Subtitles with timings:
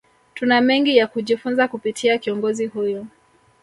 [0.33, 3.07] Tuna mengi ya kujifunza kupitia kiongozi huyu